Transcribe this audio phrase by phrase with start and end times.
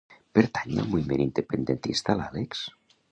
[0.37, 2.65] Pertany al moviment independentista l'Àlex?